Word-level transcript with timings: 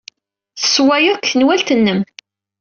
Tessewwayeḍ 0.59 1.15
deg 1.17 1.23
tenwalt-nnem. 1.31 1.99